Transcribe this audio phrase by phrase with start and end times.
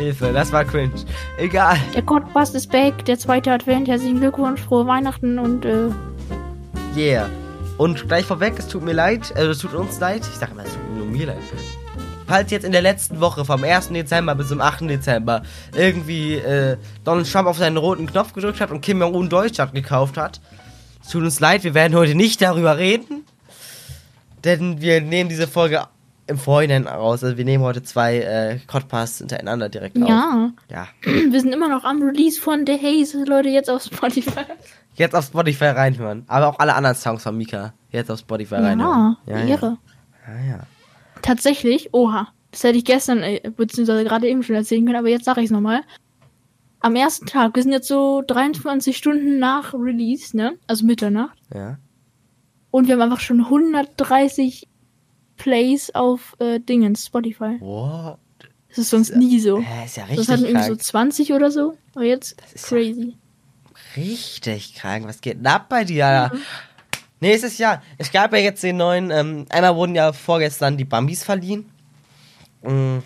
[0.00, 0.92] Hilfe, das war cringe.
[1.38, 1.76] Egal.
[1.94, 3.88] Der Podcast ist back, der zweite Advent.
[3.88, 5.90] Herzlichen Glückwunsch, frohe Weihnachten und äh,
[6.96, 7.28] Yeah.
[7.78, 10.22] Und gleich vorweg, es tut mir leid, also es tut uns leid.
[10.22, 11.38] Ich sag mal, es tut nur mir leid.
[12.26, 13.88] Falls jetzt in der letzten Woche vom 1.
[13.88, 14.82] Dezember bis zum 8.
[14.82, 15.42] Dezember
[15.74, 20.16] irgendwie äh, Donald Trump auf seinen roten Knopf gedrückt hat und Kim Jong-un Deutschland gekauft
[20.16, 20.40] hat,
[21.02, 23.24] es tut uns leid, wir werden heute nicht darüber reden.
[24.44, 25.84] Denn wir nehmen diese Folge
[26.30, 27.22] im Vorhinein raus.
[27.22, 30.08] Also wir nehmen heute zwei äh, Codpasts hintereinander direkt auf.
[30.08, 30.50] ja.
[30.70, 30.88] Ja.
[31.02, 34.40] Wir sind immer noch am Release von The Haze, Leute, jetzt auf Spotify.
[34.94, 36.24] Jetzt auf Spotify reinhören.
[36.28, 37.74] Aber auch alle anderen Songs von Mika.
[37.90, 39.16] Jetzt auf Spotify reinhören.
[39.26, 39.78] Ja, Ehre.
[40.26, 40.60] Ja, ja.
[41.22, 45.24] Tatsächlich, oha, das hätte ich gestern, äh, beziehungsweise gerade eben schon erzählen können, aber jetzt
[45.24, 45.82] sage ich es nochmal.
[46.80, 50.54] Am ersten Tag, wir sind jetzt so 23 Stunden nach Release, ne?
[50.66, 51.36] Also Mitternacht.
[51.52, 51.78] Ja.
[52.70, 54.66] Und wir haben einfach schon 130
[55.42, 57.56] Plays auf äh, Dingens, Spotify.
[57.60, 58.18] Wow.
[58.68, 59.58] Das ist sonst nie so.
[59.58, 60.82] Äh, ist ja Das richtig hatten irgendwie so krank.
[60.82, 61.76] 20 oder so.
[61.94, 63.16] Aber jetzt ist ja- crazy.
[63.96, 65.06] Richtig krank.
[65.08, 66.06] Was geht denn ab bei dir?
[66.06, 66.36] Alter?
[67.20, 67.82] Nächstes Jahr.
[67.98, 71.66] Es gab ja jetzt den neuen, ähm, einmal wurden ja vorgestern die Bambis verliehen.
[72.62, 72.98] Mm,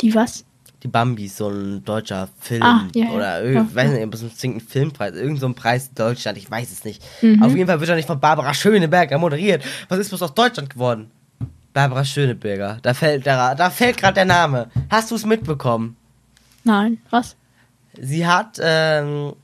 [0.00, 0.44] Die was?
[0.82, 2.62] Die Bambis, so ein deutscher Film.
[2.62, 3.10] Ah, ja, ja.
[3.12, 3.96] Oder, Ja, ich weiß ja.
[3.96, 7.02] nicht, ob es ein Filmpreis, irgend so ein Preis in Deutschland, ich weiß es nicht.
[7.22, 7.42] Mhm.
[7.42, 9.64] Auf jeden Fall wird er nicht von Barbara Schöneberger moderiert.
[9.88, 11.10] Was ist bloß aus Deutschland geworden?
[11.76, 12.78] Barbara Schöneberger.
[12.80, 14.70] Da fällt, der, da fällt gerade der Name.
[14.88, 15.98] Hast du es mitbekommen?
[16.64, 17.36] Nein, was?
[17.92, 19.34] Sie hat ähm,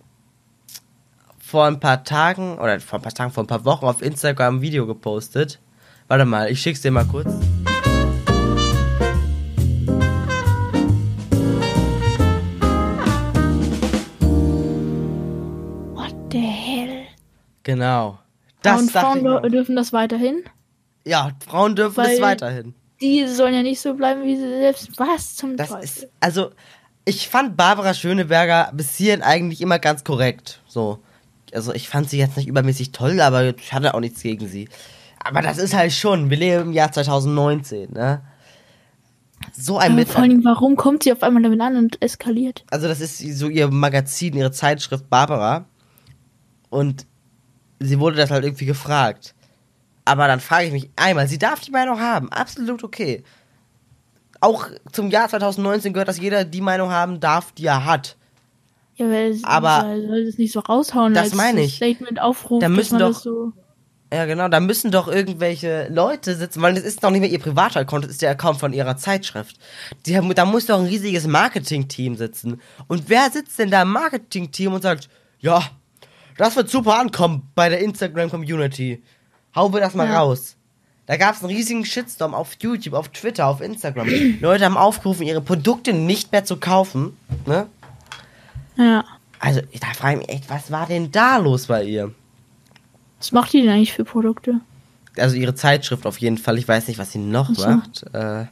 [1.39, 4.57] vor ein paar Tagen, oder vor ein paar Tagen, vor ein paar Wochen auf Instagram
[4.57, 5.61] ein Video gepostet.
[6.09, 7.27] Warte mal, ich schick's dir mal kurz.
[15.93, 17.03] What the hell?
[17.63, 18.21] Genau.
[18.63, 20.45] Das Frauen dürfen das weiterhin?
[21.05, 22.75] Ja, Frauen dürfen es Weil- weiterhin.
[23.01, 24.91] Die sollen ja nicht so bleiben, wie sie selbst.
[24.97, 25.85] Was zum Das Teufel?
[25.85, 26.51] ist, also,
[27.05, 30.61] ich fand Barbara Schöneberger bis hierhin eigentlich immer ganz korrekt.
[30.69, 31.01] So.
[31.53, 34.69] Also, ich fand sie jetzt nicht übermäßig toll, aber ich hatte auch nichts gegen sie.
[35.19, 38.23] Aber das ist halt schon, wir leben im Jahr 2019, ne?
[39.53, 42.01] So ein Aber Mit vor allen Dingen, warum kommt sie auf einmal damit an und
[42.01, 42.65] eskaliert?
[42.71, 45.65] also das ist so ihr Magazin, ihre Zeitschrift Barbara.
[46.71, 47.07] Und
[47.81, 49.35] sie wurde das halt irgendwie gefragt.
[50.05, 53.23] Aber dann frage ich mich einmal, sie darf die Meinung haben, absolut okay.
[54.41, 58.17] Auch zum Jahr 2019 gehört, dass jeder die Meinung haben darf, die er hat.
[58.97, 61.77] Ja, weil sie Aber- soll, soll das nicht so raushauen, Das als meine ich.
[61.77, 63.53] Statement aufruft, Da müssen doch- das so.
[64.13, 67.39] Ja, genau, da müssen doch irgendwelche Leute sitzen, weil das ist doch nicht mehr ihr
[67.39, 69.57] Privataccount, das ist der Account von ihrer Zeitschrift.
[70.05, 72.61] Die da muss doch ein riesiges Marketing-Team sitzen.
[72.89, 75.09] Und wer sitzt denn da im Marketing-Team und sagt,
[75.39, 75.63] ja,
[76.37, 79.03] das wird super ankommen bei der Instagram-Community.
[79.55, 80.21] Hauen wir das mal Ja.
[80.21, 80.57] raus.
[81.07, 84.09] Da gab es einen riesigen Shitstorm auf YouTube, auf Twitter, auf Instagram.
[84.41, 87.17] Leute haben aufgerufen, ihre Produkte nicht mehr zu kaufen.
[87.45, 87.67] Ne?
[88.77, 89.05] Ja.
[89.41, 92.13] Also, da frage ich mich echt, was war denn da los bei ihr?
[93.19, 94.61] Was macht die denn eigentlich für Produkte?
[95.19, 96.57] also ihre Zeitschrift auf jeden Fall.
[96.57, 97.69] Ich weiß nicht, was sie noch Ach so.
[97.69, 98.05] macht.
[98.15, 98.47] Äh,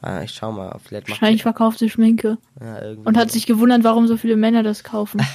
[0.00, 2.38] ah, ich schau mal, vielleicht macht Wahrscheinlich verkauft sie Schminke.
[2.58, 5.20] ja, irgendwie Und hat sich gewundert, warum so viele Männer das kaufen.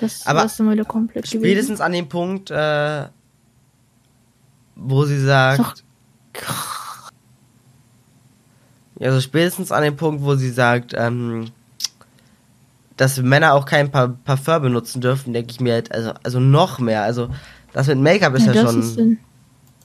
[0.00, 1.40] Das ist einmal wieder komplett gewesen.
[1.44, 3.04] spätestens an dem Punkt, äh,
[4.76, 5.84] wo sie sagt,
[6.32, 7.10] doch-
[9.00, 11.46] also spätestens an dem Punkt, wo sie sagt, ähm,
[12.96, 16.78] dass Männer auch kein pa Parfum benutzen dürfen, denke ich mir halt, also, also noch
[16.78, 17.02] mehr.
[17.02, 17.28] Also
[17.72, 19.18] das mit Make-up ist ja, das schon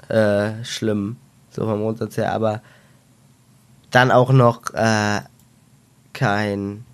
[0.09, 1.17] äh, schlimm,
[1.49, 2.61] so vom Grundsatz her, aber
[3.89, 5.22] dann auch noch äh,
[6.13, 6.85] kein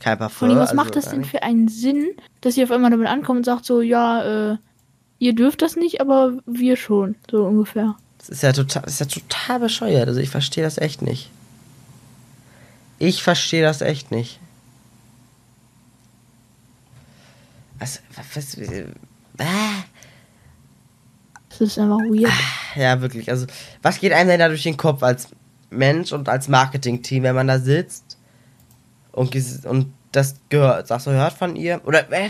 [0.00, 0.36] kein Parfum.
[0.38, 2.06] vor allem, was also macht das denn für einen Sinn,
[2.40, 4.56] dass sie auf einmal damit ankommt und sagt so, ja, äh,
[5.18, 7.96] ihr dürft das nicht, aber wir schon, so ungefähr.
[8.18, 10.08] Das ist ja total, das ist ja total bescheuert.
[10.08, 11.30] Also ich verstehe das echt nicht.
[12.98, 14.40] Ich verstehe das echt nicht.
[17.78, 18.86] Also, was, was, äh,
[21.50, 22.32] Das ist einfach weird.
[22.74, 23.30] ja, wirklich.
[23.30, 23.46] Also,
[23.82, 25.28] was geht einem denn da durch den Kopf als
[25.68, 28.16] Mensch und als Marketing-Team, wenn man da sitzt
[29.12, 29.34] und,
[29.66, 31.80] und das gehört, sagst du, hört von ihr?
[31.84, 32.28] Oder, äh?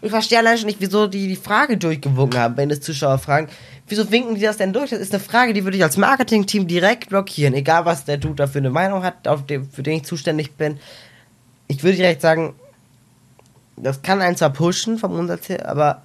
[0.00, 3.48] Ich verstehe allein schon nicht, wieso die die Frage durchgewunken haben, wenn es Zuschauer fragen.
[3.88, 4.90] Wieso winken die das denn durch?
[4.90, 7.54] Das ist eine Frage, die würde ich als Marketing-Team direkt blockieren.
[7.54, 10.52] Egal, was der Dude da für eine Meinung hat, auf dem, für den ich zuständig
[10.52, 10.78] bin.
[11.66, 12.54] Ich würde direkt sagen,
[13.76, 16.02] das kann einen zwar pushen vom Grundsatz her, aber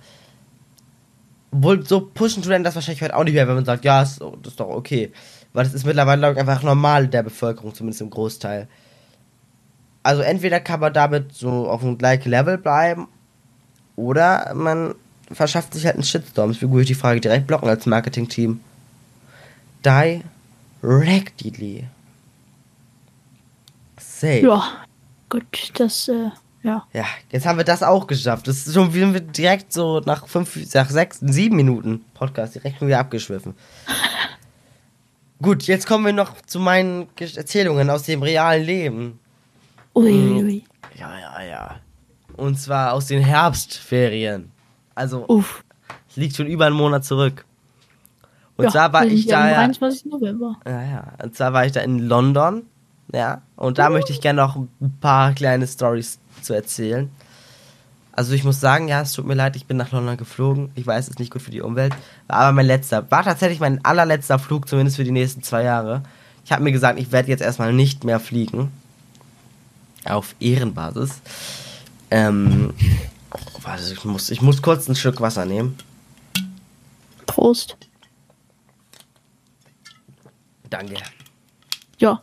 [1.52, 4.20] wohl so pushen einen das wahrscheinlich heute auch nicht mehr, wenn man sagt, ja, ist,
[4.20, 5.12] das ist doch okay.
[5.54, 8.68] Weil das ist mittlerweile glaub ich, einfach normal der Bevölkerung, zumindest im Großteil.
[10.04, 13.08] Also entweder kann man damit so auf dem gleichen Level bleiben
[13.96, 14.96] oder man
[15.32, 16.52] verschafft sich halt einen Shitstorm.
[16.52, 18.62] Deswegen würde ich die Frage direkt blocken als Marketing-Team.
[20.82, 21.86] Directly.
[23.98, 24.40] Safe.
[24.40, 24.64] Ja.
[25.30, 26.32] Gut, das, äh,
[26.64, 26.86] ja.
[26.92, 28.48] Ja, jetzt haben wir das auch geschafft.
[28.48, 33.00] Das ist schon wieder direkt so nach fünf, nach sechs, sieben Minuten Podcast direkt wieder
[33.00, 33.54] abgeschwiffen.
[35.42, 39.20] Gut, jetzt kommen wir noch zu meinen Erzählungen aus dem realen Leben.
[40.00, 40.62] Ui, Mhm.
[40.98, 41.76] Ja, ja, ja.
[42.36, 44.52] Und zwar aus den Herbstferien.
[44.96, 45.64] Also, Uff.
[46.10, 47.46] es liegt schon über einen Monat zurück.
[48.58, 50.06] Und ja, zwar war ich da ja, 23.
[50.12, 50.58] November.
[50.66, 52.64] ja, ja, und zwar war ich da in London,
[53.14, 57.10] ja, und da möchte ich gerne noch ein paar kleine Stories zu erzählen.
[58.12, 60.72] Also ich muss sagen, ja, es tut mir leid, ich bin nach London geflogen.
[60.76, 61.94] Ich weiß, es ist nicht gut für die Umwelt,
[62.28, 66.04] aber mein letzter, war tatsächlich mein allerletzter Flug, zumindest für die nächsten zwei Jahre.
[66.44, 68.74] Ich habe mir gesagt, ich werde jetzt erstmal nicht mehr fliegen.
[70.06, 71.22] Auf Ehrenbasis.
[72.12, 72.74] Ähm,
[73.62, 75.78] warte, ich muss, ich muss kurz ein Stück Wasser nehmen.
[77.26, 77.78] Prost.
[80.70, 80.96] Danke.
[81.98, 82.22] Ja.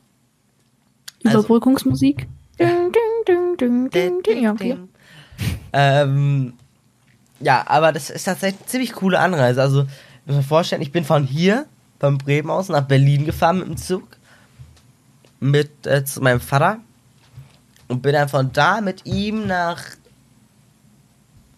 [1.25, 2.26] Also- Überbrückungsmusik.
[2.58, 4.43] Ding.
[4.43, 4.79] Ja, okay.
[5.72, 6.55] Ähm,
[7.40, 9.61] ja, aber das ist tatsächlich eine ziemlich coole Anreise.
[9.61, 11.67] Also, ich muss mir vorstellen, ich bin von hier,
[12.00, 14.17] von Bremen aus, nach Berlin gefahren mit dem Zug.
[15.40, 16.79] Mit äh, zu meinem Vater.
[17.88, 19.82] Und bin dann von da mit ihm nach.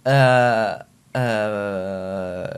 [0.04, 0.75] Äh,
[1.14, 2.48] äh,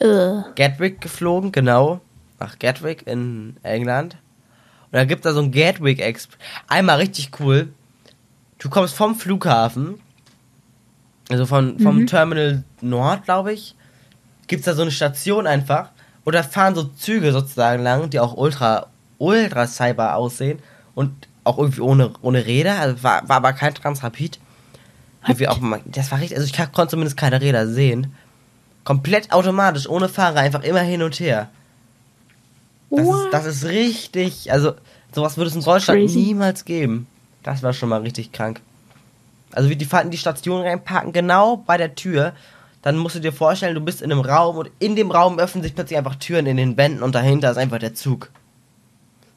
[0.00, 2.00] Äh, Gatwick geflogen, genau.
[2.40, 4.16] Nach Gatwick in England.
[4.86, 6.38] Und da gibt da so ein Gatwick Express.
[6.68, 7.72] Einmal richtig cool.
[8.58, 10.00] Du kommst vom Flughafen,
[11.30, 12.06] also von, vom Mhm.
[12.06, 13.74] Terminal Nord, glaube ich,
[14.46, 15.90] gibt's da so eine Station einfach.
[16.24, 18.86] Und da fahren so Züge sozusagen lang, die auch ultra,
[19.18, 20.58] ultra cyber aussehen.
[20.94, 22.78] Und auch irgendwie ohne, ohne Räder.
[22.80, 24.38] Also war, war aber kein Transrapid.
[25.26, 28.14] Irgendwie auch, das war richtig, also ich kann- konnte zumindest keine Räder sehen.
[28.84, 31.48] Komplett automatisch, ohne Fahrer, einfach immer hin und her.
[32.90, 34.74] Das ist, das ist richtig, also
[35.14, 36.18] sowas würde es in Deutschland Crazy.
[36.18, 37.06] niemals geben.
[37.42, 38.60] Das war schon mal richtig krank.
[39.52, 42.34] Also wie die fahrten die Station reinparken, genau bei der Tür.
[42.82, 45.62] Dann musst du dir vorstellen, du bist in einem Raum und in dem Raum öffnen
[45.62, 48.30] sich plötzlich einfach Türen in den Wänden und dahinter ist einfach der Zug.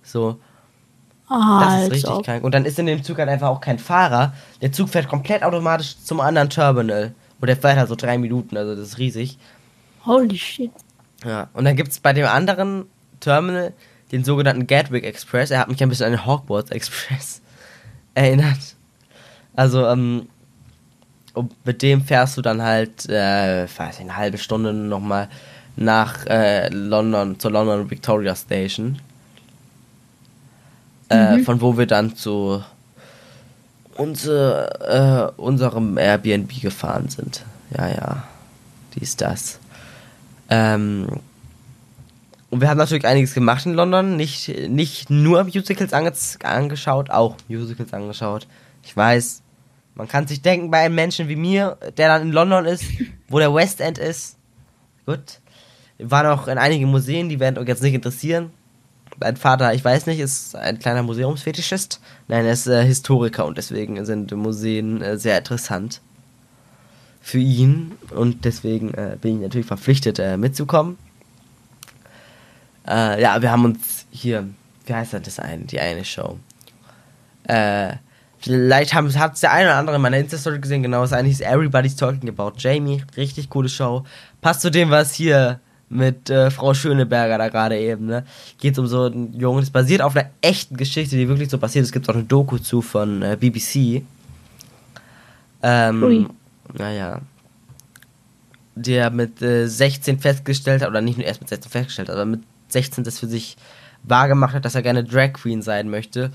[0.04, 0.38] So,
[1.28, 2.26] ah, das ist richtig ob.
[2.26, 2.44] krank.
[2.44, 4.34] Und dann ist in dem Zug halt einfach auch kein Fahrer.
[4.62, 7.14] Der Zug fährt komplett automatisch zum anderen Terminal.
[7.40, 9.38] Und der fährt halt so drei Minuten, also das ist riesig.
[10.06, 10.72] Holy shit.
[11.26, 12.86] Ja, und dann gibt's bei dem anderen
[13.20, 13.74] Terminal
[14.12, 15.52] den sogenannten Gatwick Express.
[15.52, 17.42] Er hat mich ein bisschen an den Hogwarts Express
[18.14, 18.76] erinnert.
[19.56, 20.28] Also, ähm,
[21.34, 25.30] und mit dem fährst du dann halt, äh, weiß ich, eine halbe Stunde nochmal
[25.76, 29.00] nach äh, London, zur London Victoria Station.
[31.09, 32.62] Äh, Von wo wir dann zu
[33.95, 37.44] unser, äh, unserem Airbnb gefahren sind.
[37.75, 38.24] Ja, ja.
[38.95, 39.59] Dies, das.
[40.50, 41.07] Ähm,
[42.50, 44.15] und wir haben natürlich einiges gemacht in London.
[44.15, 46.13] Nicht, nicht nur Musicals ange
[46.44, 48.48] angeschaut, auch Musicals angeschaut.
[48.83, 49.42] Ich weiß,
[49.95, 52.83] man kann sich denken bei einem Menschen wie mir, der dann in London ist,
[53.27, 54.38] wo der West End ist.
[55.06, 55.39] Gut.
[55.98, 58.51] Wir waren auch in einigen Museen, die werden euch jetzt nicht interessieren.
[59.19, 62.00] Mein Vater, ich weiß nicht, ist ein kleiner Museumsfetischist.
[62.28, 66.02] Nein, er ist äh, Historiker und deswegen sind Museen äh, sehr interessant
[67.19, 67.94] für ihn.
[68.12, 70.98] Und deswegen äh, bin ich natürlich verpflichtet, äh, mitzukommen.
[72.88, 74.47] Äh, ja, wir haben uns hier,
[74.86, 76.38] wie heißt das, eine, die eine Show?
[77.44, 77.94] Äh,
[78.38, 81.95] vielleicht hat es der eine oder andere in meiner Insta-Story gesehen, genau, eine hieß Everybody's
[81.95, 83.04] Talking About Jamie.
[83.18, 84.06] Richtig coole Show.
[84.42, 85.59] Passt zu dem, was hier
[85.90, 88.26] mit äh, Frau Schöneberger da gerade eben, ne?
[88.60, 91.84] Geht um so einen Jungen, das basiert auf einer echten Geschichte, die wirklich so passiert
[91.84, 91.90] ist.
[91.90, 94.04] Es gibt auch eine Doku zu von äh, BBC.
[95.64, 96.28] Ähm, Ui.
[96.78, 97.22] naja.
[98.76, 102.42] Der mit äh, 16 festgestellt hat, oder nicht nur erst mit 16 festgestellt, aber mit
[102.68, 103.58] 16 das für sich
[104.04, 106.32] wahrgemacht hat, dass er gerne Drag Queen sein möchte.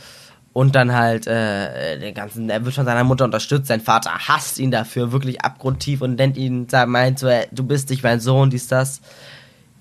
[0.54, 4.58] Und dann halt, äh, den ganzen, er wird von seiner Mutter unterstützt, sein Vater hasst
[4.58, 8.50] ihn dafür wirklich abgrundtief und nennt ihn, sagt, meint so, du bist nicht mein Sohn,
[8.50, 9.00] dies, das.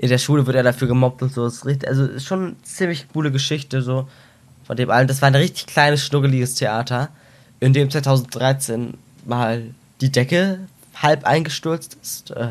[0.02, 1.46] In der Schule wird er dafür gemobbt und so.
[1.46, 4.10] Ist richtig, also ist schon eine ziemlich coole Geschichte, so.
[4.66, 5.08] Von dem allen.
[5.08, 7.10] Das war ein richtig kleines, schnuggeliges Theater,
[7.60, 9.64] in dem 2013 mal
[10.02, 10.60] die Decke
[10.96, 12.32] halb eingestürzt ist.
[12.32, 12.48] Äh,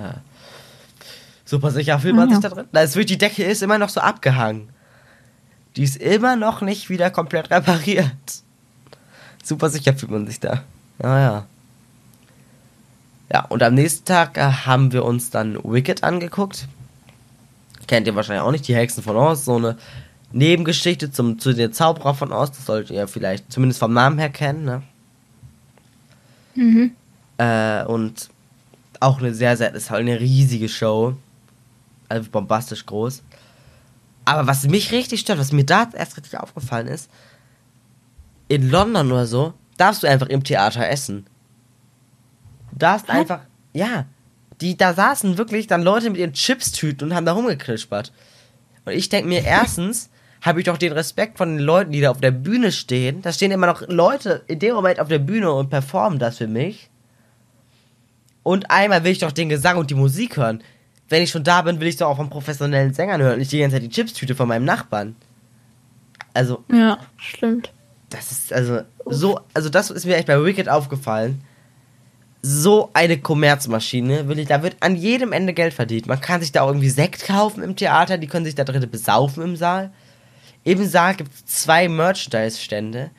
[1.45, 2.49] super sicher fühlt man Ah, sich ja.
[2.49, 2.67] da drin.
[2.71, 4.69] Da ist wirklich, die Decke ist immer noch so abgehangen.
[5.75, 8.13] Die ist immer noch nicht wieder komplett repariert.
[9.43, 10.63] Super sicher fühlt man sich da.
[10.99, 11.47] Naja.
[13.33, 16.69] Ja, und am nächsten Tag äh, haben wir uns dann Wicked angeguckt.
[17.91, 19.47] Kennt ihr wahrscheinlich auch nicht, die Hexen von Oz.
[19.47, 19.77] So eine
[20.31, 22.53] Nebengeschichte zum, zu den Zauberer von Oz.
[22.53, 24.83] Das solltet ihr vielleicht zumindest vom Namen her kennen, ne?
[26.55, 26.93] Mhm.
[27.39, 28.31] Äh, und
[29.01, 31.17] auch eine sehr, sehr, ist halt eine riesige Show.
[32.09, 33.25] Also bombastisch groß.
[34.25, 37.11] Aber was mich richtig stört, was mir da erst richtig aufgefallen ist,
[38.47, 41.27] in London oder so, darfst du einfach im Theater essen.
[42.71, 43.17] Du darfst Was?
[43.17, 43.41] einfach,
[43.73, 44.05] ja,
[44.61, 48.13] die, da saßen wirklich dann Leute mit ihren Chipstüten und haben da rumgekrispert.
[48.85, 50.11] Und ich denke mir, erstens
[50.43, 53.21] habe ich doch den Respekt von den Leuten, die da auf der Bühne stehen.
[53.23, 56.47] Da stehen immer noch Leute in dem Moment auf der Bühne und performen das für
[56.47, 56.89] mich.
[58.43, 60.63] Und einmal will ich doch den Gesang und die Musik hören.
[61.11, 63.53] Wenn ich schon da bin, will ich doch auch von professionellen Sängern hören und nicht
[63.53, 65.17] die ganze Zeit die Chipstüte von meinem Nachbarn.
[66.33, 67.73] Also, Ja, stimmt.
[68.09, 71.43] das ist also so, also das ist mir echt bei Wicked aufgefallen.
[72.43, 76.07] So eine Kommerzmaschine, will ich, da wird an jedem Ende Geld verdient.
[76.07, 78.89] Man kann sich da auch irgendwie Sekt kaufen im Theater, die können sich da drin
[78.91, 79.91] besaufen im Saal.
[80.65, 83.11] Im Saal gibt es zwei Merchandise-Stände.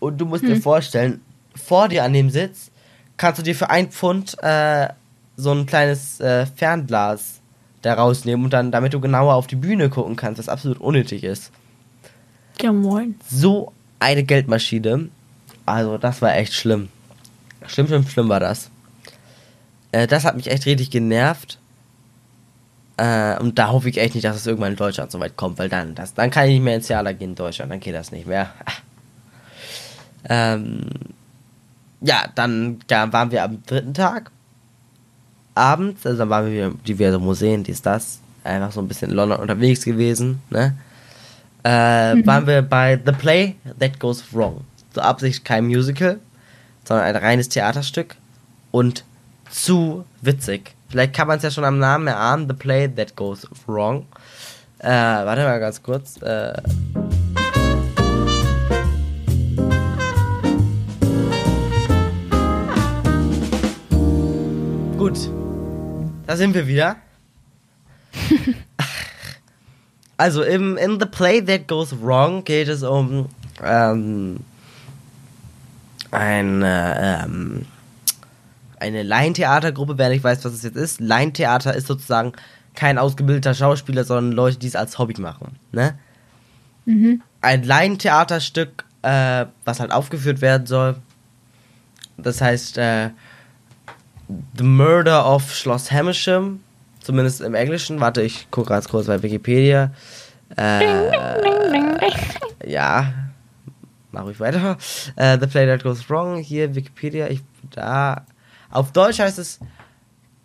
[0.00, 1.20] Und du musst dir vorstellen,
[1.54, 2.72] vor dir an dem Sitz
[3.16, 4.88] kannst du dir für ein Pfund äh,
[5.36, 7.40] so ein kleines äh, Fernglas
[7.82, 11.22] da rausnehmen und dann, damit du genauer auf die Bühne gucken kannst, was absolut unnötig
[11.24, 11.52] ist
[12.60, 13.14] Ja, moin.
[13.28, 15.08] so eine Geldmaschine.
[15.66, 16.88] Also, das war echt schlimm.
[17.68, 18.70] Schlimm, schlimm, schlimm war das.
[19.92, 21.58] Äh, das hat mich echt richtig genervt.
[22.96, 25.58] Äh, und da hoffe ich echt nicht, dass es irgendwann in Deutschland so weit kommt,
[25.58, 27.94] weil dann, das, dann kann ich nicht mehr ins Theater gehen in Deutschland, dann geht
[27.94, 28.50] das nicht mehr.
[30.28, 30.88] ähm,
[32.00, 34.30] ja, dann da waren wir am dritten Tag.
[35.54, 38.20] Abends, also dann waren wir wieder diverse Museen, dies, das.
[38.44, 40.76] Einfach so ein bisschen in London unterwegs gewesen, ne?
[41.64, 44.62] äh, waren wir bei The Play That Goes Wrong.
[44.92, 46.18] Zur Absicht kein Musical,
[46.84, 48.16] sondern ein reines Theaterstück
[48.70, 49.04] und
[49.50, 50.74] zu witzig.
[50.88, 54.06] Vielleicht kann man es ja schon am Namen erahnen, The Play That Goes Wrong.
[54.78, 56.20] Äh, warte mal ganz kurz.
[56.22, 56.54] Äh,
[64.98, 65.30] gut,
[66.26, 66.96] da sind wir wieder.
[70.22, 73.26] Also im, in The Play That Goes Wrong geht es um
[73.60, 74.38] ähm,
[76.12, 77.66] eine, ähm,
[78.78, 81.00] eine Laientheatergruppe, wer nicht weiß, was es jetzt ist.
[81.00, 82.32] Laientheater ist sozusagen
[82.74, 85.56] kein ausgebildeter Schauspieler, sondern Leute, die es als Hobby machen.
[85.72, 85.98] Ne?
[87.40, 90.96] Ein Laientheaterstück, äh, was halt aufgeführt werden soll.
[92.16, 93.10] Das heißt äh,
[94.56, 96.60] The Murder of Schloss Hamersham.
[97.00, 98.00] Zumindest im Englischen.
[98.00, 99.90] Warte, ich gucke ganz kurz bei Wikipedia.
[100.56, 101.10] Äh,
[102.70, 103.12] ja,
[104.12, 104.76] mach ich weiter.
[105.16, 106.36] Äh, The Play That Goes Wrong.
[106.38, 107.28] Hier Wikipedia.
[107.28, 108.24] Ich, da.
[108.70, 109.58] Auf Deutsch heißt es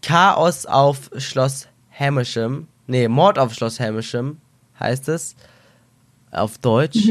[0.02, 2.68] Chaos auf Schloss Hamersham.
[2.88, 4.38] Nee, Mord auf Schloss Hamersham
[4.80, 5.36] heißt es.
[6.32, 7.10] Auf Deutsch.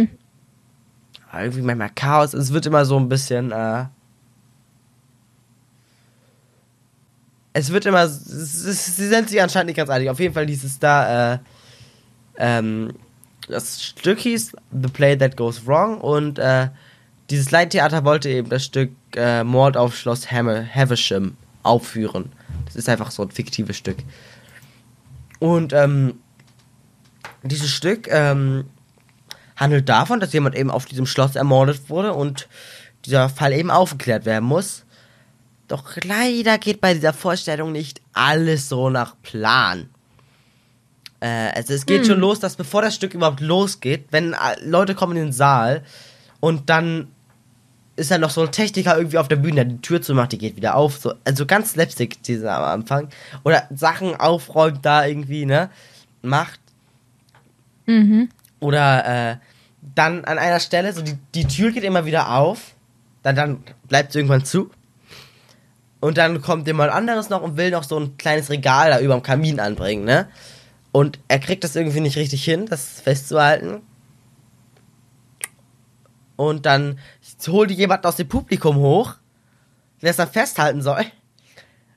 [1.30, 2.34] Aber Irgendwie manchmal Chaos.
[2.34, 3.52] Es wird immer so ein bisschen.
[3.52, 3.84] Äh,
[7.52, 8.02] es wird immer.
[8.02, 10.10] es ist- Sie sind sich anscheinend nicht ganz einig.
[10.10, 11.34] Auf jeden Fall hieß es da.
[11.34, 11.38] Äh,
[12.38, 12.92] ähm,
[13.48, 16.68] das Stück hieß The Play That Goes Wrong und äh,
[17.30, 22.32] dieses Leittheater wollte eben das Stück äh, Mord auf Schloss Havisham aufführen.
[22.64, 23.98] Das ist einfach so ein fiktives Stück.
[25.38, 26.14] Und ähm,
[27.42, 28.64] dieses Stück ähm,
[29.56, 32.48] handelt davon, dass jemand eben auf diesem Schloss ermordet wurde und
[33.04, 34.84] dieser Fall eben aufgeklärt werden muss.
[35.68, 39.88] Doch leider geht bei dieser Vorstellung nicht alles so nach Plan.
[41.20, 44.94] Äh, also es geht schon los, dass bevor das Stück überhaupt losgeht, wenn äh, Leute
[44.94, 45.82] kommen in den Saal
[46.40, 47.08] und dann
[47.96, 50.38] ist dann noch so ein Techniker irgendwie auf der Bühne, der die Tür zumacht, die
[50.38, 50.98] geht wieder auf.
[50.98, 53.08] So, also ganz slapstick dieser am Anfang.
[53.42, 55.70] Oder Sachen aufräumt da irgendwie, ne?
[56.20, 56.60] Macht.
[57.86, 58.28] Mhm.
[58.60, 59.36] Oder äh,
[59.94, 62.74] dann an einer Stelle, so die, die Tür geht immer wieder auf,
[63.22, 64.70] dann, dann bleibt sie irgendwann zu.
[66.00, 69.14] Und dann kommt jemand anderes noch und will noch so ein kleines Regal da über
[69.14, 70.28] dem Kamin anbringen, ne?
[70.96, 73.82] Und er kriegt das irgendwie nicht richtig hin, das festzuhalten.
[76.36, 76.98] Und dann
[77.48, 79.16] holt jemand aus dem Publikum hoch,
[80.00, 81.04] der es dann festhalten soll.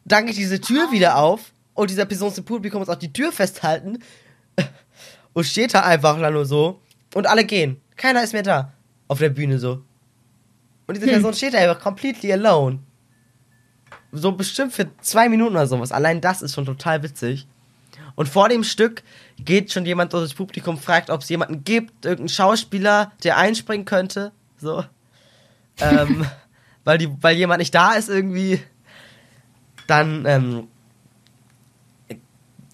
[0.04, 3.14] Dann geht diese Tür wieder auf und dieser Person aus dem Publikum muss auch die
[3.14, 4.00] Tür festhalten
[5.32, 6.82] und steht da einfach dann nur so
[7.14, 7.80] und alle gehen.
[7.96, 8.74] Keiner ist mehr da
[9.08, 9.82] auf der Bühne so.
[10.88, 12.80] Und diese Person steht da einfach completely alone.
[14.12, 15.94] So bestimmt für zwei Minuten oder sowas.
[15.94, 17.48] Allein das ist schon total witzig.
[18.16, 19.04] Und vor dem Stück
[19.38, 23.86] geht schon jemand durch das Publikum, fragt, ob es jemanden gibt, irgendeinen Schauspieler, der einspringen
[23.86, 24.32] könnte.
[24.58, 24.84] So.
[25.80, 26.26] ähm,
[26.84, 28.62] weil, die, weil jemand nicht da ist irgendwie.
[29.88, 30.68] Dann, ähm,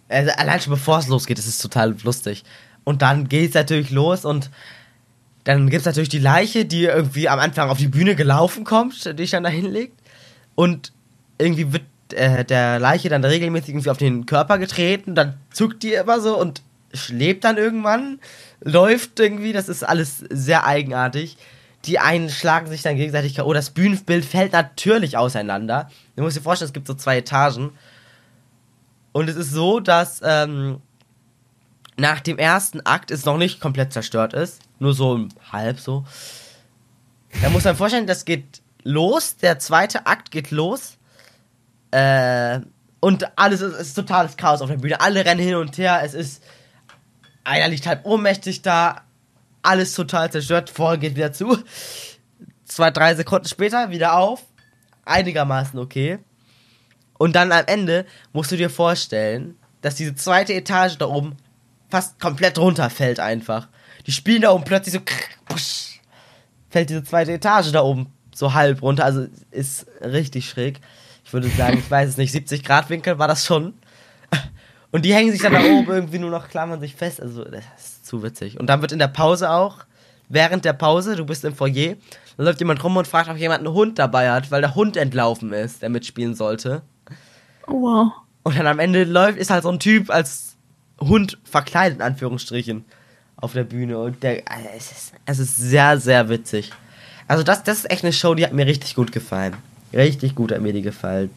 [0.09, 2.43] also allein schon bevor es losgeht, ist es total lustig.
[2.83, 4.51] Und dann geht es natürlich los und
[5.43, 9.05] dann gibt es natürlich die Leiche, die irgendwie am Anfang auf die Bühne gelaufen kommt,
[9.05, 9.99] die sich dann da hinlegt.
[10.55, 10.91] Und
[11.37, 16.19] irgendwie wird der Leiche dann regelmäßig irgendwie auf den Körper getreten, dann zuckt die immer
[16.19, 16.61] so und
[16.93, 18.19] schläft dann irgendwann,
[18.61, 21.37] läuft irgendwie, das ist alles sehr eigenartig.
[21.85, 23.53] die einen schlagen sich dann gegenseitig K.O.
[23.53, 25.91] Das Bühnenbild fällt natürlich auseinander.
[26.15, 27.71] Du musst dir vorstellen, es gibt so zwei Etagen.
[29.11, 30.81] Und es ist so, dass ähm,
[31.95, 34.61] nach dem ersten Akt es noch nicht komplett zerstört ist.
[34.79, 36.05] Nur so halb so.
[37.41, 39.37] Da muss man vorstellen, das geht los.
[39.37, 40.97] Der zweite Akt geht los.
[41.95, 42.59] Äh,
[42.99, 44.99] und alles ist, ist totales Chaos auf der Bühne.
[44.99, 46.01] Alle rennen hin und her.
[46.03, 46.43] Es ist.
[47.45, 49.03] Einer liegt halb ohnmächtig da.
[49.61, 50.69] Alles total zerstört.
[50.69, 51.57] Vorher geht wieder zu.
[52.65, 54.43] Zwei, drei Sekunden später wieder auf.
[55.05, 56.19] Einigermaßen okay.
[57.17, 61.37] Und dann am Ende musst du dir vorstellen, dass diese zweite Etage da oben
[61.89, 63.69] fast komplett runterfällt einfach.
[64.05, 64.99] Die spielen da oben plötzlich so
[66.69, 69.05] fällt diese zweite Etage da oben so halb runter.
[69.05, 70.81] Also ist richtig schräg.
[71.25, 73.73] Ich würde sagen, ich weiß es nicht, 70 Grad Winkel war das schon.
[74.91, 77.19] Und die hängen sich dann da oben irgendwie nur noch, klammern sich fest.
[77.19, 78.59] Also das ist zu witzig.
[78.59, 79.79] Und dann wird in der Pause auch,
[80.29, 81.95] während der Pause, du bist im Foyer,
[82.37, 84.95] dann läuft jemand rum und fragt, ob jemand einen Hund dabei hat, weil der Hund
[84.95, 86.81] entlaufen ist, der mitspielen sollte.
[87.67, 88.11] Oh, wow.
[88.43, 90.55] Und dann am Ende läuft, ist halt so ein Typ als
[90.99, 92.85] Hund verkleidet, in Anführungsstrichen,
[93.37, 93.97] auf der Bühne.
[93.97, 96.71] Und der, also es, ist, es ist sehr, sehr witzig.
[97.27, 99.55] Also das, das ist echt eine Show, die hat mir richtig gut gefallen.
[99.93, 101.29] Richtig gut hat mir die gefallen.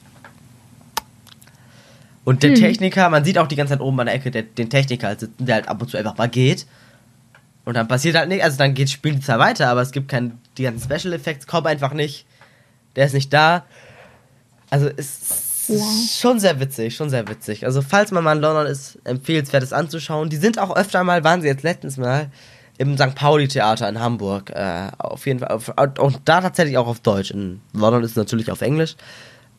[2.24, 2.56] Und der Hm.
[2.56, 5.20] Techniker, man sieht auch die ganze Zeit oben an der Ecke der, den Techniker halt
[5.20, 6.66] sitzen, der halt ab und zu einfach mal geht.
[7.64, 10.08] Und dann passiert halt nichts, also dann geht spielt die zwar weiter, aber es gibt
[10.08, 12.26] kein, die ganzen Special Effects kommen einfach nicht.
[12.96, 13.64] Der ist nicht da.
[14.70, 17.64] Also ist schon sehr witzig, schon sehr witzig.
[17.64, 20.30] Also falls man mal in London ist, empfehlenswert es anzuschauen.
[20.30, 22.30] Die sind auch öfter mal, waren sie jetzt letztens mal
[22.78, 23.14] im St.
[23.14, 24.50] Pauli Theater in Hamburg.
[24.50, 27.30] Äh, auf jeden Fall, auf, und da tatsächlich auch auf Deutsch.
[27.30, 28.96] In London ist es natürlich auf Englisch.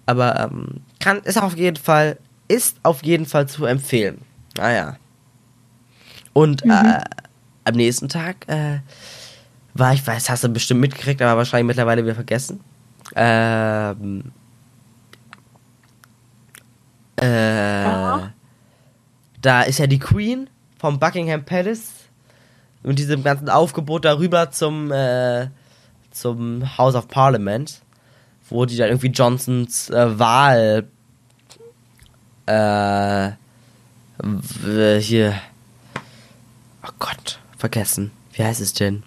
[0.05, 4.21] Aber ähm, kann, ist auf jeden Fall, ist auf jeden Fall zu empfehlen.
[4.57, 4.95] Naja.
[6.33, 7.01] Und äh,
[7.65, 8.79] am nächsten Tag äh,
[9.73, 12.61] war ich, weiß, hast du bestimmt mitgekriegt, aber wahrscheinlich mittlerweile wieder vergessen.
[13.15, 14.31] Ähm,
[17.19, 18.33] äh, Ja.
[19.41, 21.91] Da ist ja die Queen vom Buckingham Palace
[22.83, 25.47] und diesem ganzen Aufgebot darüber zum, äh,
[26.11, 27.81] zum House of Parliament,
[28.49, 30.87] wo die dann irgendwie Johnsons äh, Wahl
[32.45, 33.31] äh,
[34.99, 35.35] hier
[36.83, 38.11] oh Gott, vergessen.
[38.33, 39.03] Wie heißt es denn?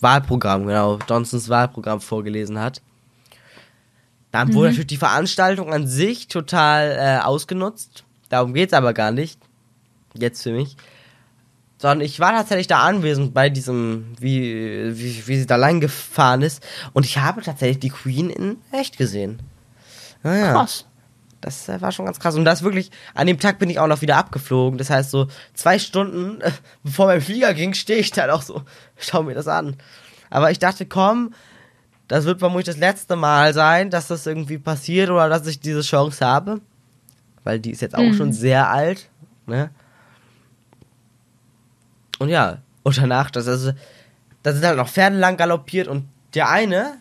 [0.00, 0.98] Wahlprogramm, genau.
[1.08, 2.82] Johnsons Wahlprogramm vorgelesen hat.
[4.30, 8.04] Dann wurde natürlich die Veranstaltung an sich total äh, ausgenutzt.
[8.28, 9.40] Darum geht's aber gar nicht.
[10.14, 10.76] Jetzt für mich.
[11.78, 16.40] Sondern ich war tatsächlich da anwesend bei diesem, wie, wie, wie sie da lang gefahren
[16.42, 16.62] ist.
[16.94, 19.40] Und ich habe tatsächlich die Queen in echt gesehen.
[20.22, 20.52] Naja.
[20.52, 20.86] Krass.
[21.42, 22.34] Das äh, war schon ganz krass.
[22.34, 24.78] Und das wirklich, an dem Tag bin ich auch noch wieder abgeflogen.
[24.78, 26.50] Das heißt, so zwei Stunden äh,
[26.82, 28.62] bevor mein Flieger ging, stehe ich da noch so,
[28.96, 29.76] schau mir das an.
[30.30, 31.34] Aber ich dachte, komm,
[32.08, 35.82] das wird vermutlich das letzte Mal sein, dass das irgendwie passiert oder dass ich diese
[35.82, 36.60] Chance habe.
[37.44, 38.14] Weil die ist jetzt auch Mhm.
[38.14, 39.08] schon sehr alt,
[39.46, 39.70] ne?
[42.18, 43.74] Und ja, und danach, das ist,
[44.42, 46.94] da sind halt noch Pferde lang galoppiert und der eine,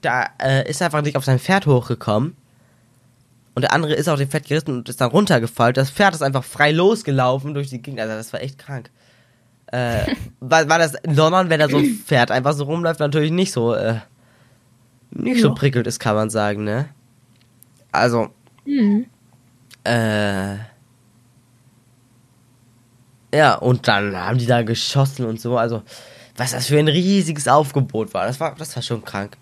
[0.00, 2.36] da äh, ist einfach nicht auf sein Pferd hochgekommen.
[3.54, 5.74] Und der andere ist auf dem Pferd gerissen und ist dann runtergefallen.
[5.74, 8.00] Das Pferd ist einfach frei losgelaufen durch die Gegend.
[8.00, 8.90] Also das war echt krank.
[9.66, 10.06] Äh,
[10.40, 13.52] war, war das in London, wenn da so ein Pferd einfach so rumläuft, natürlich nicht
[13.52, 14.00] so, äh,
[15.10, 16.88] nicht so prickelt ist, kann man sagen, ne?
[17.92, 18.28] Also,
[18.66, 19.06] Hm.
[19.84, 20.56] äh,
[23.36, 25.58] ja, und dann haben die da geschossen und so.
[25.58, 25.82] Also,
[26.36, 28.26] was das für ein riesiges Aufgebot war.
[28.26, 29.36] Das war, das war schon krank.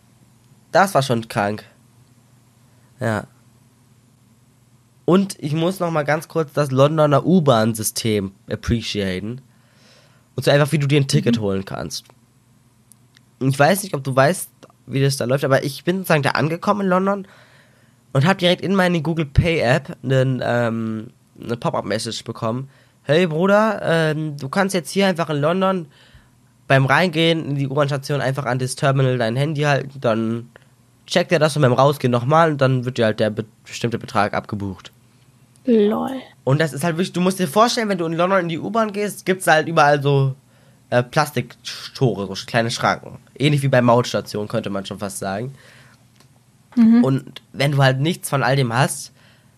[0.72, 1.64] Das war schon krank.
[3.00, 3.26] Ja.
[5.04, 9.42] Und ich muss noch mal ganz kurz das Londoner U-Bahn-System appreciaten.
[10.34, 12.04] Und so einfach, wie du dir ein Ticket holen kannst.
[13.40, 14.48] Ich weiß nicht, ob du weißt,
[14.86, 17.28] wie das da läuft, aber ich bin sozusagen da angekommen in London
[18.12, 22.68] und habe direkt in meine Google Pay App einen, ähm, eine Pop-up-Message bekommen.
[23.06, 25.86] Hey Bruder, ähm, du kannst jetzt hier einfach in London
[26.66, 30.48] beim Reingehen in die U-Bahn-Station einfach an das Terminal dein Handy halten, dann
[31.06, 33.98] checkt er das und beim Rausgehen nochmal und dann wird dir halt der be bestimmte
[33.98, 34.90] Betrag abgebucht.
[35.66, 36.12] Lol.
[36.44, 38.58] Und das ist halt wirklich, du musst dir vorstellen, wenn du in London in die
[38.58, 40.34] U-Bahn gehst, gibt's halt überall so
[40.88, 43.18] äh, Plastiktore, so kleine Schranken.
[43.38, 45.54] Ähnlich wie bei Mautstationen, könnte man schon fast sagen.
[47.02, 49.12] Und wenn du halt nichts von all dem hast,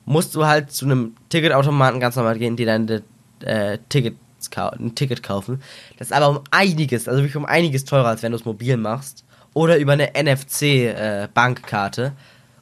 [0.05, 3.03] musst du halt zu einem Ticketautomaten ganz normal gehen, dir deine
[3.41, 4.19] äh, Tickets
[4.55, 5.63] ein Ticket kaufen.
[5.99, 8.77] Das ist aber um einiges, also wirklich um einiges teurer, als wenn du es mobil
[8.77, 9.25] machst.
[9.55, 12.13] Oder über eine NFC-Bankkarte.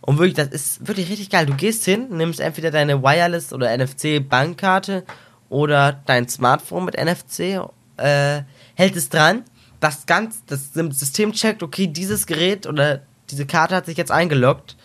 [0.01, 1.47] und wirklich, das ist wirklich richtig geil.
[1.47, 5.05] Du gehst hin, nimmst entweder deine Wireless- oder NFC-Bankkarte
[5.49, 7.61] oder dein Smartphone mit NFC,
[7.97, 8.43] äh,
[8.75, 9.43] hält es dran,
[9.81, 14.77] das ganz, das System checkt, okay, dieses Gerät oder diese Karte hat sich jetzt eingeloggt.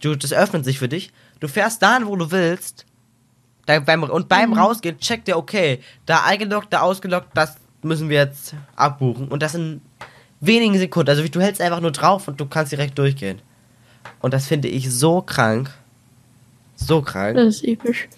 [0.00, 1.12] Du, das öffnet sich für dich.
[1.40, 2.86] Du fährst dahin, wo du willst.
[3.66, 4.58] Da beim, und beim Mhm.
[4.58, 9.28] Rausgehen checkt der, okay, da eingeloggt, da ausgeloggt, das müssen wir jetzt abbuchen.
[9.28, 9.80] Und das in
[10.40, 11.10] wenigen Sekunden.
[11.10, 13.40] Also du hältst einfach nur drauf und du kannst direkt durchgehen.
[14.20, 15.70] Und das finde ich so krank.
[16.74, 17.36] So krank.
[17.36, 18.08] Das ist episch.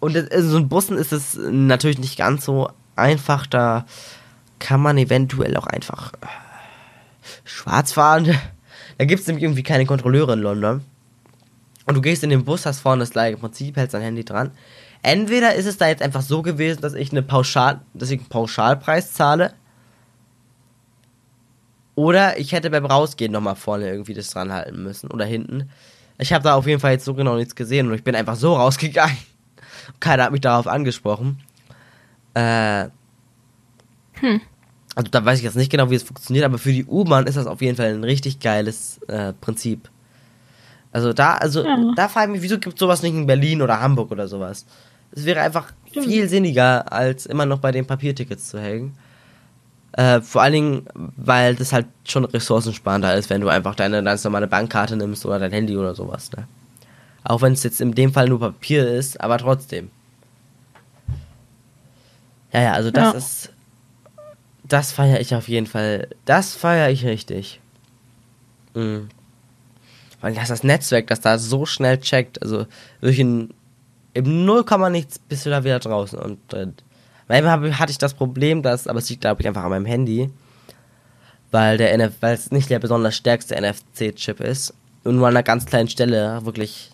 [0.00, 3.46] Und also so in Bussen ist es natürlich nicht ganz so einfach.
[3.46, 3.84] Da
[4.58, 6.26] kann man eventuell auch einfach äh,
[7.44, 8.34] schwarz fahren.
[8.98, 10.84] Da gibt es nämlich irgendwie keine Kontrolleure in London.
[11.86, 14.52] Und du gehst in den Bus, hast vorne das gleiche Prinzip, hältst dein Handy dran.
[15.02, 18.28] Entweder ist es da jetzt einfach so gewesen, dass ich eine Pauschal, dass ich einen
[18.28, 19.54] Pauschalpreis zahle.
[21.94, 25.10] Oder ich hätte beim Rausgehen nochmal vorne irgendwie das dran halten müssen.
[25.10, 25.70] Oder hinten.
[26.18, 28.36] Ich habe da auf jeden Fall jetzt so genau nichts gesehen und ich bin einfach
[28.36, 29.16] so rausgegangen.
[30.00, 31.40] Keiner hat mich darauf angesprochen.
[32.34, 32.86] Äh.
[34.14, 34.40] Hm.
[34.94, 37.36] Also da weiß ich jetzt nicht genau, wie es funktioniert, aber für die U-Bahn ist
[37.36, 39.88] das auf jeden Fall ein richtig geiles äh, Prinzip.
[40.92, 41.92] Also da, also Ja.
[41.94, 44.64] da frage ich mich, wieso gibt es sowas nicht in Berlin oder Hamburg oder sowas?
[45.12, 46.06] Es wäre einfach Stimmt.
[46.06, 48.96] viel sinniger, als immer noch bei den Papiertickets zu hängen.
[49.92, 54.22] Äh, vor allen Dingen, weil das halt schon ressourcensparender ist, wenn du einfach deine ganz
[54.22, 56.30] normale Bankkarte nimmst oder dein Handy oder sowas.
[56.32, 56.46] Ne?
[57.24, 59.90] Auch wenn es jetzt in dem Fall nur Papier ist, aber trotzdem.
[62.52, 63.18] Ja, ja, also das Ja.
[63.18, 63.52] ist.
[64.64, 66.08] Das feiere ich auf jeden Fall.
[66.24, 67.60] Das feiere ich richtig.
[68.74, 69.08] Mhm.
[70.20, 72.66] Weil das das Netzwerk, das da so schnell checkt, also
[73.00, 73.54] durch in,
[74.12, 78.62] im 0, nichts bist du da wieder draußen und eben hab- hatte ich das Problem,
[78.62, 80.30] dass, aber es liegt glaube ich einfach an meinem Handy,
[81.50, 85.42] weil der NF, weil es nicht der besonders stärkste NFC-Chip ist und nur an einer
[85.42, 86.90] ganz kleinen Stelle wirklich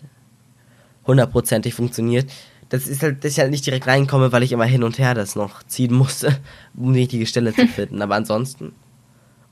[1.05, 2.29] hundertprozentig funktioniert.
[2.69, 5.13] Das ist halt, dass ich halt nicht direkt reinkomme, weil ich immer hin und her
[5.13, 6.37] das noch ziehen musste,
[6.75, 8.01] um die richtige Stelle zu finden.
[8.01, 8.73] Aber ansonsten.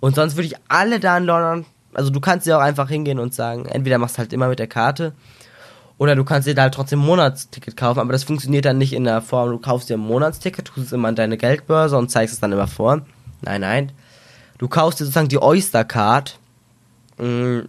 [0.01, 3.19] Und sonst würde ich alle da in London, also du kannst ja auch einfach hingehen
[3.19, 5.13] und sagen, entweder machst du halt immer mit der Karte
[5.97, 8.93] oder du kannst dir da halt trotzdem ein Monatsticket kaufen, aber das funktioniert dann nicht
[8.93, 12.11] in der Form, du kaufst dir ein Monatsticket, tust es immer in deine Geldbörse und
[12.11, 13.01] zeigst es dann immer vor.
[13.41, 13.91] Nein, nein.
[14.57, 16.39] Du kaufst dir sozusagen die Oyster Card.
[17.17, 17.61] Mm.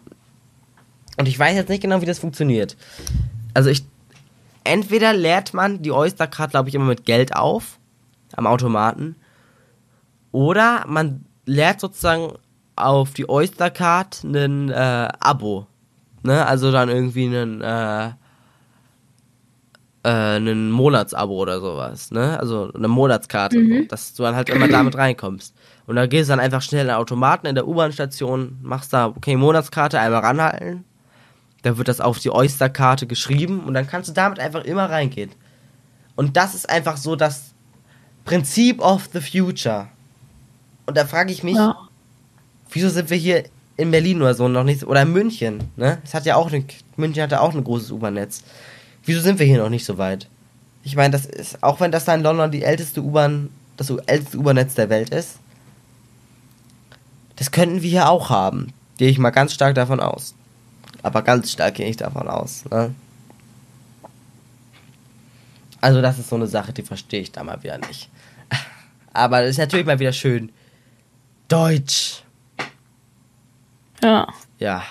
[1.19, 2.77] Und ich weiß jetzt nicht genau, wie das funktioniert.
[3.55, 3.85] Also ich.
[4.65, 7.79] Entweder leert man die Oyster Card, glaube ich, immer mit Geld auf.
[8.35, 9.15] Am Automaten.
[10.33, 12.33] Oder man leert sozusagen
[12.77, 15.67] auf die Oyster Card ein äh, Abo.
[16.23, 16.45] Ne?
[16.47, 18.11] Also dann irgendwie einen, äh,
[20.05, 22.39] äh, Monatsabo oder sowas, ne?
[22.39, 23.89] Also eine Monatskarte, Mhm.
[23.89, 25.55] dass du dann halt immer damit reinkommst.
[25.87, 29.07] Und da gehst du dann einfach schnell in den Automaten in der U-Bahn-Station, machst da,
[29.07, 30.85] okay, Monatskarte einmal ranhalten.
[31.63, 35.31] Da wird das auf die Oyster-Karte geschrieben und dann kannst du damit einfach immer reingehen.
[36.15, 37.55] Und das ist einfach so das
[38.25, 39.89] Prinzip of the future.
[40.87, 41.86] Und da frage ich mich, Ja.
[42.71, 43.45] Wieso sind wir hier
[43.77, 45.99] in Berlin oder so noch nicht, oder in München, ne?
[46.05, 46.65] Es hat ja auch, eine,
[46.97, 48.43] München hat ja auch ein großes U-Bahn-Netz.
[49.05, 50.29] Wieso sind wir hier noch nicht so weit?
[50.83, 54.39] Ich meine, das ist, auch wenn das da in London die älteste U-Bahn, das älteste
[54.39, 55.39] U-Bahn-Netz der Welt ist,
[57.37, 58.73] das könnten wir hier auch haben.
[58.97, 60.35] Gehe ich mal ganz stark davon aus.
[61.03, 62.95] Aber ganz stark gehe ich davon aus, ne?
[65.81, 68.09] Also das ist so eine Sache, die verstehe ich da mal wieder nicht.
[69.13, 70.51] Aber es ist natürlich mal wieder schön.
[71.49, 72.23] Deutsch.
[74.03, 74.27] Ja.
[74.59, 74.83] Ja.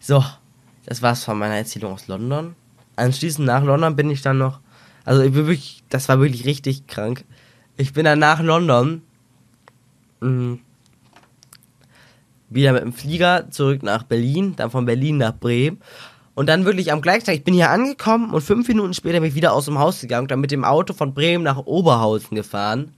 [0.00, 0.24] So,
[0.86, 2.56] das war's von meiner Erzählung aus London.
[2.96, 4.60] Anschließend nach London bin ich dann noch.
[5.04, 7.24] Also ich bin wirklich, das war wirklich richtig krank.
[7.76, 9.02] Ich bin dann nach London
[10.20, 10.58] mh,
[12.50, 15.80] wieder mit dem Flieger zurück nach Berlin, dann von Berlin nach Bremen.
[16.34, 19.28] Und dann wirklich am gleichen Tag, ich bin hier angekommen und fünf Minuten später bin
[19.28, 22.94] ich wieder aus dem Haus gegangen, dann mit dem Auto von Bremen nach Oberhausen gefahren.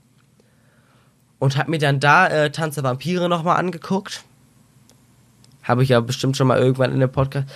[1.37, 4.23] Und hab mir dann da äh, Tanz der Vampire nochmal angeguckt.
[5.65, 7.47] Habe ich ja bestimmt schon mal irgendwann in dem Podcast.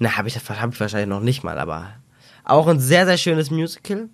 [0.00, 1.86] Na, habe ich, hab ich wahrscheinlich noch nicht mal, aber
[2.44, 4.08] auch ein sehr, sehr schönes Musical.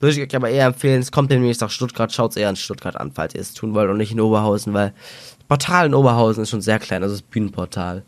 [0.00, 1.00] Würde ich euch aber eher empfehlen.
[1.00, 2.12] Es kommt demnächst nach Stuttgart.
[2.12, 4.74] Schaut es eher in Stuttgart an, falls ihr es tun wollt und nicht in Oberhausen,
[4.74, 4.90] weil
[5.38, 7.02] das Portal in Oberhausen ist schon sehr klein.
[7.02, 8.02] Also das Bühnenportal.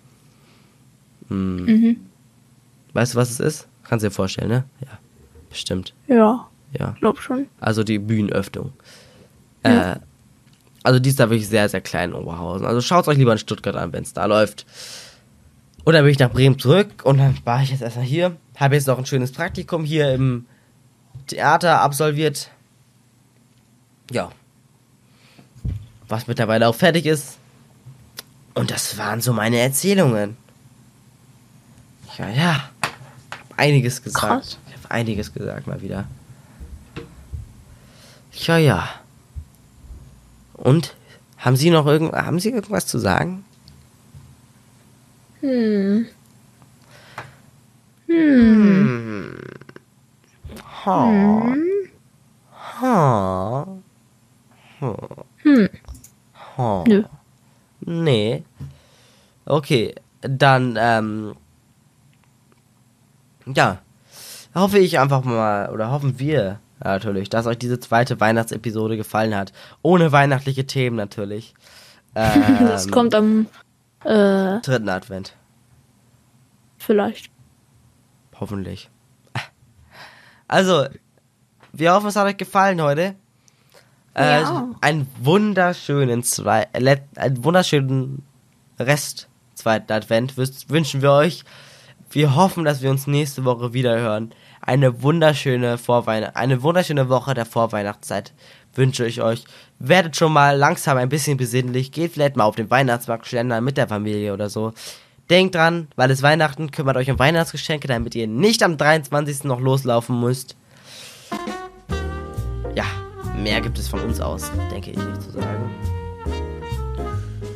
[1.29, 1.65] Hm.
[1.65, 1.97] Mhm.
[2.93, 3.69] Weißt du, was es ist?
[3.85, 4.65] Kannst du dir vorstellen, ne?
[4.81, 4.99] Ja,
[5.49, 5.95] bestimmt.
[6.09, 6.95] Ja, Ja.
[7.01, 7.47] glaub schon.
[7.61, 8.73] Also die Bühnenöffnung.
[9.65, 9.93] Ja.
[9.93, 9.97] Äh,
[10.87, 12.65] also die ist da wirklich sehr, sehr klein in Oberhausen.
[12.65, 14.67] Also schaut euch lieber in Stuttgart an, wenn es da läuft.
[15.83, 18.37] Und dann bin ich nach Bremen zurück und dann war ich jetzt erstmal hier.
[18.55, 20.47] Habe jetzt noch ein schönes Praktikum hier im
[21.27, 22.53] Theater absolviert.
[24.13, 24.31] Ja.
[26.07, 27.39] Was mittlerweile auch fertig ist.
[28.55, 30.37] Und das waren so meine Erzählungen.
[32.17, 32.71] Ja, ja.
[33.57, 34.25] Einiges gesagt.
[34.25, 34.59] Krass.
[34.69, 36.07] Ich habe einiges gesagt mal wieder.
[38.33, 38.89] Ja, ja.
[40.67, 40.97] Und
[41.39, 43.45] haben Sie noch irgend haben Sie irgendwas zu sagen?
[45.41, 46.07] Hm.
[48.09, 49.37] Hm.
[50.85, 51.09] Ha.
[51.09, 51.63] Hm.
[52.81, 53.67] Ha.
[55.45, 55.69] Hm.
[56.57, 56.85] Ha.
[56.89, 57.05] Nö.
[57.83, 58.43] Nee.
[59.45, 61.37] Okay, dann, ähm,
[63.55, 63.79] ja,
[64.53, 69.53] hoffe ich einfach mal, oder hoffen wir natürlich, dass euch diese zweite Weihnachtsepisode gefallen hat.
[69.83, 71.55] Ohne weihnachtliche Themen natürlich.
[72.15, 73.47] Ähm, das kommt am
[74.05, 75.35] äh, dritten Advent,
[76.79, 77.31] vielleicht.
[78.39, 78.91] hoffentlich.
[80.49, 80.87] Also,
[81.73, 83.17] wir hoffen, es hat euch gefallen heute.
[84.15, 84.71] Äh, Ja.
[84.81, 88.23] Einen wunderschönen zwei, äh, einen wunderschönen
[88.79, 91.43] Rest zweiten Advent wünschen wir euch.
[92.11, 94.33] Wir hoffen, dass wir uns nächste Woche wieder hören.
[94.61, 98.33] Eine wunderschöne Vorweihn eine wunderschöne Woche der Vorweihnachtszeit
[98.75, 99.45] wünsche ich euch.
[99.79, 101.93] Werdet schon mal langsam ein bisschen besinnlich.
[101.93, 104.73] Geht vielleicht mal auf den Weihnachtsmarkt schlendern mit der Familie oder so.
[105.31, 109.45] Denkt dran, weil es Weihnachten, kümmert euch um Weihnachtsgeschenke, damit ihr nicht am 23.
[109.45, 110.57] noch loslaufen müsst.
[112.75, 112.85] Ja,
[113.37, 115.71] mehr gibt es von uns aus, denke ich nicht zu sagen.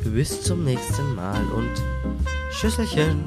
[0.03, 1.71] Bis zum nächsten Mal und
[2.51, 3.23] Schüsselchen.